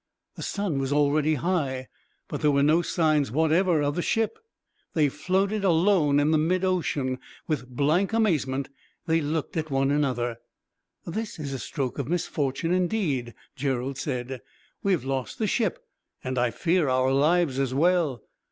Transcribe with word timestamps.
The 0.33 0.41
sun 0.41 0.79
was 0.79 0.91
already 0.91 1.35
high, 1.35 1.87
but 2.27 2.41
there 2.41 2.49
were 2.49 2.63
no 2.63 2.81
signs 2.81 3.29
whatever 3.31 3.83
of 3.83 3.93
the 3.93 4.01
ship; 4.01 4.39
they 4.95 5.09
floated, 5.09 5.63
alone, 5.63 6.19
in 6.19 6.31
the 6.31 6.39
mid 6.39 6.63
ocean. 6.65 7.19
With 7.47 7.69
blank 7.69 8.11
amazement 8.11 8.69
they 9.05 9.21
looked 9.21 9.55
at 9.57 9.67
each 9.71 10.03
other. 10.03 10.37
"This 11.05 11.37
is 11.37 11.53
a 11.53 11.59
stroke 11.59 11.99
of 11.99 12.07
misfortune, 12.09 12.73
indeed," 12.73 13.35
Gerald 13.55 13.99
said. 13.99 14.41
"We 14.81 14.91
have 14.93 15.05
lost 15.05 15.37
the 15.37 15.45
ship, 15.45 15.77
and 16.23 16.39
I 16.39 16.49
fear 16.49 16.89
our 16.89 17.13
lives, 17.13 17.59
as 17.59 17.75
well. 17.75 18.23